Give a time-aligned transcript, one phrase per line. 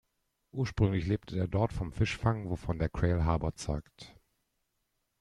[0.51, 4.15] Ursprünglich lebte der Ort vom Fischfang, wovon der Crail Harbour zeugt.